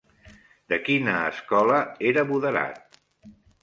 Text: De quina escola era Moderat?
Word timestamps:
De 0.73 0.79
quina 0.87 1.15
escola 1.35 1.79
era 2.15 2.27
Moderat? 2.35 3.03